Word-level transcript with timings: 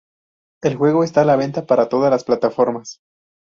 El 0.63 0.77
juego 0.77 1.03
está 1.03 1.21
a 1.21 1.25
la 1.25 1.35
venta 1.35 1.67
para 1.67 1.87
todas 1.87 2.09
las 2.09 2.23
plataformas. 2.23 3.01